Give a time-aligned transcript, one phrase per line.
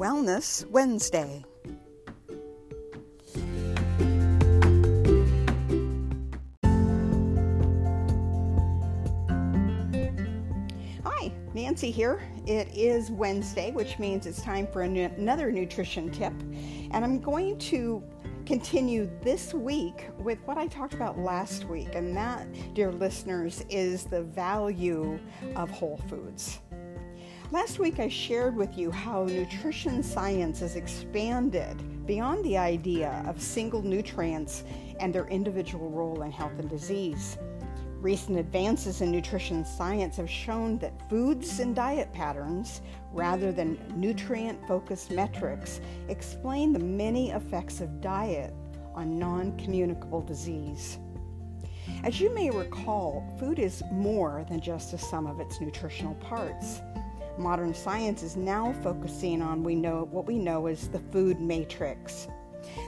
[0.00, 1.44] Wellness Wednesday.
[11.04, 12.22] Hi, Nancy here.
[12.46, 16.32] It is Wednesday, which means it's time for another nutrition tip.
[16.92, 18.02] And I'm going to
[18.46, 24.04] continue this week with what I talked about last week, and that, dear listeners, is
[24.04, 25.20] the value
[25.56, 26.60] of whole foods.
[27.52, 33.42] Last week I shared with you how nutrition science has expanded beyond the idea of
[33.42, 34.62] single nutrients
[35.00, 37.38] and their individual role in health and disease.
[38.00, 42.82] Recent advances in nutrition science have shown that foods and diet patterns,
[43.12, 48.54] rather than nutrient focused metrics, explain the many effects of diet
[48.94, 50.98] on non communicable disease.
[52.04, 56.80] As you may recall, food is more than just a sum of its nutritional parts.
[57.40, 62.28] Modern science is now focusing on we know what we know as the food matrix.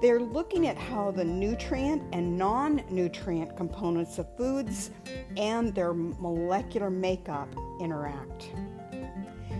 [0.00, 4.92] They're looking at how the nutrient and non nutrient components of foods
[5.36, 8.52] and their molecular makeup interact.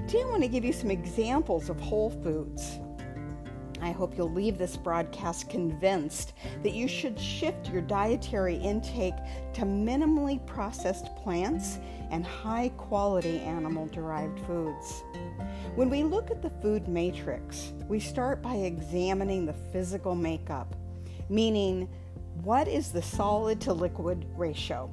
[0.06, 2.78] Today, I want to give you some examples of whole foods.
[3.83, 9.17] I hope you'll leave this broadcast convinced that you should shift your dietary intake
[9.55, 15.03] to minimally processed plants and high quality animal derived foods.
[15.75, 20.75] When we look at the food matrix, we start by examining the physical makeup,
[21.29, 21.89] meaning
[22.43, 24.91] what is the solid to liquid ratio.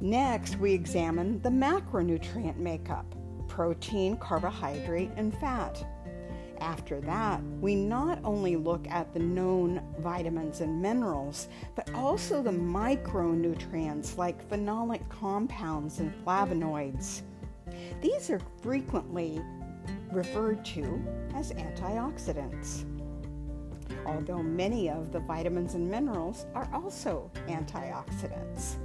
[0.00, 3.14] Next, we examine the macronutrient makeup
[3.48, 5.84] protein, carbohydrate, and fat.
[6.62, 12.52] After that, we not only look at the known vitamins and minerals, but also the
[12.52, 17.22] micronutrients like phenolic compounds and flavonoids.
[18.00, 19.42] These are frequently
[20.12, 21.02] referred to
[21.34, 22.84] as antioxidants.
[24.06, 28.76] Although many of the vitamins and minerals are also antioxidants.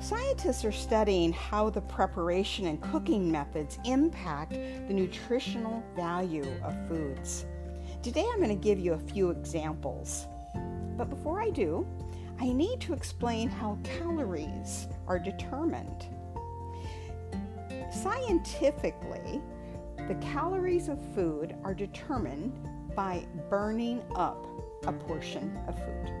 [0.00, 7.44] Scientists are studying how the preparation and cooking methods impact the nutritional value of foods.
[8.02, 10.26] Today I'm going to give you a few examples.
[10.96, 11.86] But before I do,
[12.40, 16.06] I need to explain how calories are determined.
[17.92, 19.42] Scientifically,
[20.08, 22.58] the calories of food are determined
[22.96, 24.46] by burning up
[24.86, 26.19] a portion of food.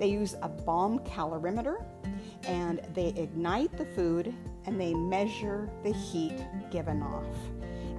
[0.00, 1.84] They use a bomb calorimeter
[2.44, 4.34] and they ignite the food
[4.64, 7.36] and they measure the heat given off.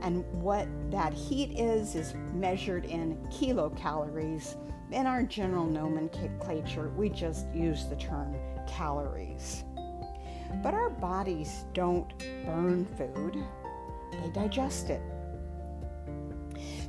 [0.01, 4.55] And what that heat is, is measured in kilocalories.
[4.91, 8.35] In our general nomenclature, we just use the term
[8.67, 9.63] calories.
[10.63, 12.11] But our bodies don't
[12.47, 13.37] burn food,
[14.11, 15.03] they digest it.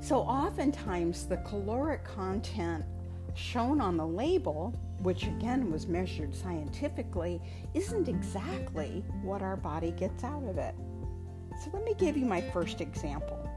[0.01, 2.85] So, oftentimes, the caloric content
[3.35, 7.41] shown on the label which again was measured scientifically,
[7.75, 10.75] isn't exactly what our body gets out of it.
[11.63, 13.49] So let me give you my first example.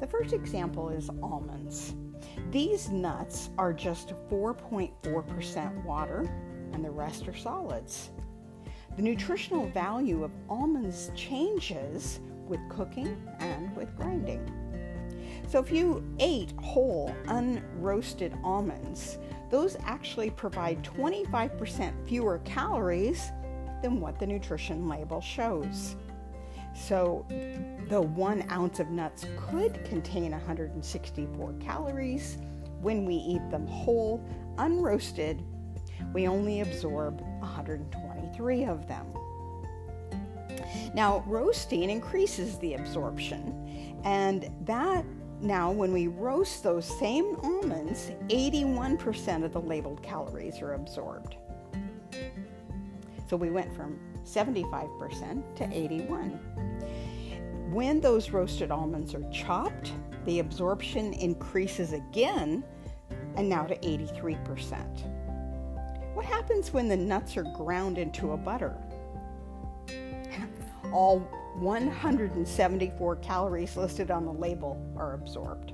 [0.00, 1.94] The first example is almonds.
[2.50, 6.30] These nuts are just 4.4% water,
[6.72, 8.10] and the rest are solids.
[8.96, 14.50] The nutritional value of almonds changes with cooking and with grinding.
[15.48, 19.18] So, if you ate whole, unroasted almonds,
[19.50, 23.30] those actually provide 25% fewer calories
[23.82, 25.96] than what the nutrition label shows.
[26.74, 27.24] So,
[27.88, 32.38] the one ounce of nuts could contain 164 calories,
[32.80, 34.22] when we eat them whole,
[34.56, 35.42] unroasted,
[36.12, 39.06] we only absorb 123 of them.
[40.94, 45.04] Now, roasting increases the absorption, and that
[45.40, 51.36] now, when we roast those same almonds, 81% of the labeled calories are absorbed.
[53.28, 56.30] So we went from 75% to 81.
[57.70, 59.92] When those roasted almonds are chopped,
[60.24, 62.64] the absorption increases again
[63.36, 66.14] and now to 83%.
[66.14, 68.74] What happens when the nuts are ground into a butter?
[70.92, 71.28] All
[71.60, 75.72] 174 calories listed on the label are absorbed.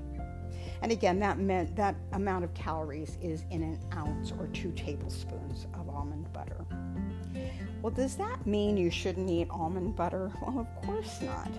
[0.82, 5.66] And again, that meant that amount of calories is in an ounce or two tablespoons
[5.74, 6.64] of almond butter.
[7.82, 10.30] Well, does that mean you shouldn't eat almond butter?
[10.42, 11.50] Well, of course not.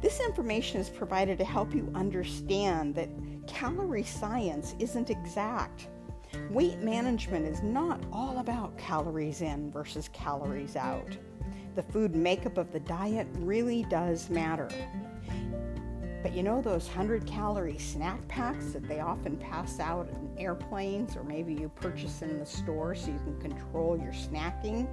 [0.00, 3.08] This information is provided to help you understand that
[3.46, 5.88] calorie science isn't exact.
[6.50, 11.16] Weight management is not all about calories in versus calories out
[11.74, 14.68] the food makeup of the diet really does matter.
[16.22, 21.16] But you know those 100 calorie snack packs that they often pass out in airplanes,
[21.16, 24.86] or maybe you purchase in the store so you can control your snacking?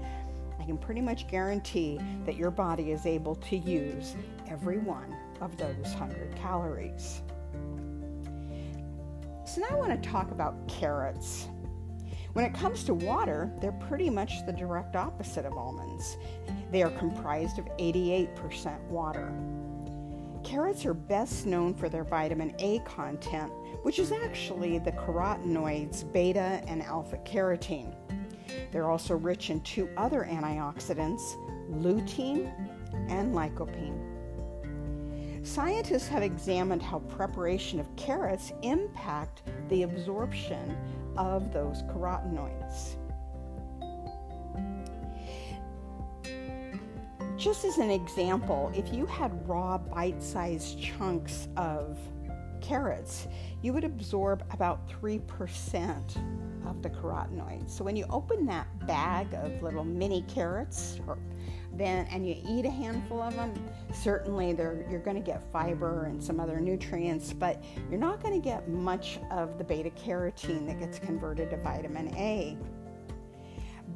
[0.60, 4.16] I can pretty much guarantee that your body is able to use
[4.48, 7.22] every one of those 100 calories.
[9.46, 11.48] So, now I want to talk about carrots.
[12.34, 16.18] When it comes to water, they're pretty much the direct opposite of almonds.
[16.72, 19.32] They are comprised of 88% water.
[20.44, 23.52] Carrots are best known for their vitamin A content,
[23.84, 27.94] which is actually the carotenoids beta and alpha carotene.
[28.72, 31.36] They're also rich in two other antioxidants,
[31.70, 32.52] lutein
[33.10, 34.10] and lycopene.
[35.46, 40.78] Scientists have examined how preparation of carrots impact the absorption
[41.18, 42.96] of those carotenoids.
[47.40, 51.98] Just as an example, if you had raw bite sized chunks of
[52.60, 53.30] carrots,
[53.62, 57.70] you would absorb about 3% of the carotenoids.
[57.70, 61.18] So when you open that bag of little mini carrots, or
[61.72, 63.54] then and you eat a handful of them,
[63.94, 68.46] certainly you're going to get fiber and some other nutrients, but you're not going to
[68.46, 72.58] get much of the beta carotene that gets converted to vitamin A.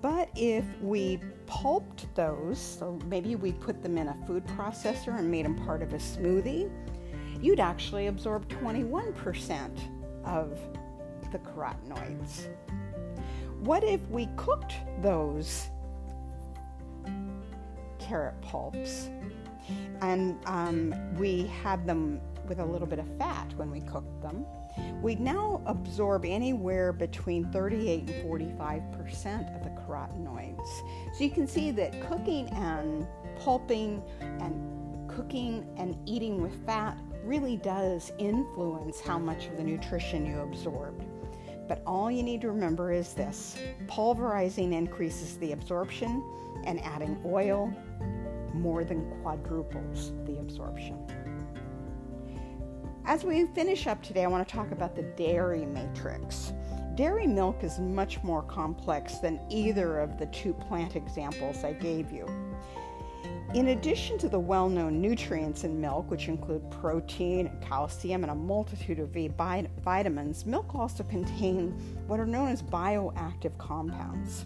[0.03, 5.31] But if we pulped those, so maybe we put them in a food processor and
[5.31, 6.69] made them part of a smoothie,
[7.41, 9.79] you'd actually absorb 21%
[10.25, 10.59] of
[11.31, 12.49] the carotenoids.
[13.61, 15.69] What if we cooked those
[17.97, 19.09] carrot pulps
[20.01, 24.45] and um, we had them with a little bit of fat when we cooked them?
[25.01, 30.67] we now absorb anywhere between 38 and 45 percent of the carotenoids.
[31.13, 33.07] So you can see that cooking and
[33.37, 40.25] pulping and cooking and eating with fat really does influence how much of the nutrition
[40.25, 41.03] you absorbed.
[41.67, 43.57] But all you need to remember is this
[43.87, 46.23] pulverizing increases the absorption,
[46.65, 47.73] and adding oil
[48.53, 50.97] more than quadruples the absorption.
[53.05, 56.53] As we finish up today, I want to talk about the dairy matrix.
[56.95, 62.13] Dairy milk is much more complex than either of the two plant examples I gave
[62.13, 62.25] you.
[63.53, 68.31] In addition to the well known nutrients in milk, which include protein and calcium and
[68.31, 71.73] a multitude of vitamins, milk also contains
[72.07, 74.45] what are known as bioactive compounds.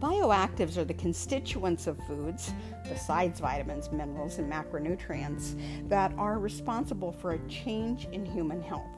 [0.00, 2.54] Bioactives are the constituents of foods,
[2.88, 5.60] besides vitamins, minerals, and macronutrients,
[5.90, 8.88] that are responsible for a change in human health.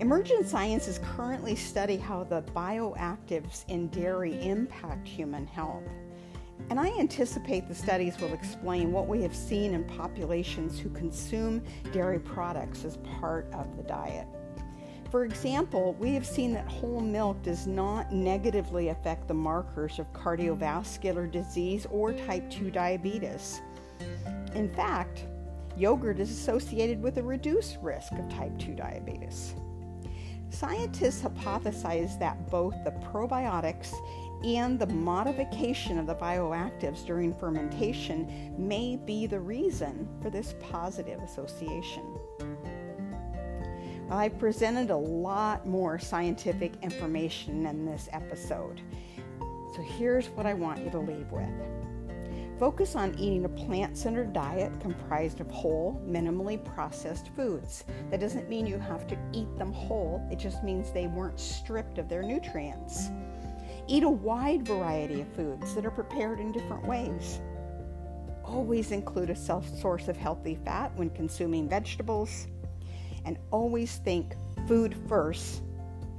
[0.00, 5.84] Emergent sciences currently study how the bioactives in dairy impact human health.
[6.70, 11.62] And I anticipate the studies will explain what we have seen in populations who consume
[11.92, 14.26] dairy products as part of the diet.
[15.14, 20.12] For example, we have seen that whole milk does not negatively affect the markers of
[20.12, 23.60] cardiovascular disease or type 2 diabetes.
[24.56, 25.26] In fact,
[25.76, 29.54] yogurt is associated with a reduced risk of type 2 diabetes.
[30.50, 33.94] Scientists hypothesize that both the probiotics
[34.44, 41.22] and the modification of the bioactives during fermentation may be the reason for this positive
[41.22, 42.02] association.
[44.10, 48.82] I've presented a lot more scientific information in this episode.
[49.74, 51.48] So here's what I want you to leave with.
[52.58, 57.84] Focus on eating a plant centered diet comprised of whole, minimally processed foods.
[58.10, 61.98] That doesn't mean you have to eat them whole, it just means they weren't stripped
[61.98, 63.08] of their nutrients.
[63.88, 67.40] Eat a wide variety of foods that are prepared in different ways.
[68.44, 72.46] Always include a self source of healthy fat when consuming vegetables
[73.24, 74.34] and always think
[74.66, 75.62] food first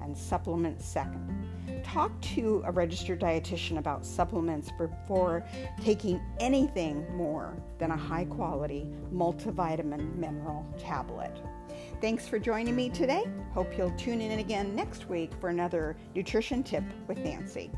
[0.01, 1.50] and supplements second.
[1.83, 5.43] Talk to a registered dietitian about supplements before
[5.81, 11.31] taking anything more than a high quality multivitamin mineral tablet.
[12.01, 13.25] Thanks for joining me today.
[13.53, 17.71] Hope you'll tune in again next week for another nutrition tip with Nancy.